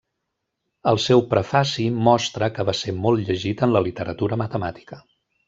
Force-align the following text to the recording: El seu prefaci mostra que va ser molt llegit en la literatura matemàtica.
El 0.91 0.95
seu 1.03 1.21
prefaci 1.33 1.85
mostra 2.07 2.49
que 2.55 2.65
va 2.71 2.75
ser 2.81 2.95
molt 3.05 3.29
llegit 3.33 3.63
en 3.69 3.77
la 3.77 3.83
literatura 3.91 4.43
matemàtica. 4.47 5.01